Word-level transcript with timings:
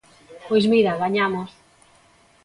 Pois 0.47 0.65
mira, 0.71 0.99
gañamos. 1.03 1.51